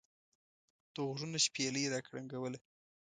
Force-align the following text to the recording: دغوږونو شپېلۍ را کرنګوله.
دغوږونو 0.93 1.37
شپېلۍ 1.45 1.85
را 1.93 1.99
کرنګوله. 2.05 2.59